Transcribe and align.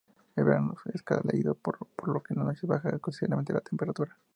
El 0.35 0.45
verano 0.45 0.75
es 0.95 1.03
cálido 1.03 1.53
pero 1.53 1.77
por 1.95 2.23
las 2.27 2.35
noches 2.43 2.67
baja 2.67 2.97
considerablemente 2.97 3.53
la 3.53 3.61
temperatura. 3.61 4.17